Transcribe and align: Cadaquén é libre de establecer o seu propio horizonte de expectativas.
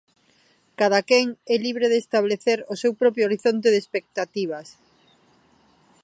Cadaquén 0.79 1.27
é 1.53 1.55
libre 1.65 1.85
de 1.91 1.97
establecer 2.03 2.59
o 2.73 2.75
seu 2.81 2.91
propio 3.01 3.23
horizonte 3.27 3.67
de 3.71 3.79
expectativas. 3.83 4.67